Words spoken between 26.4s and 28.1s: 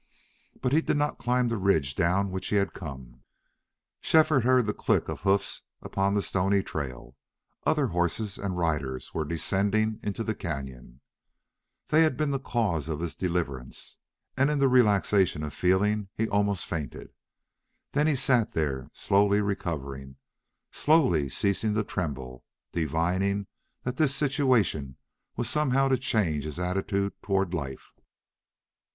his attitude toward life.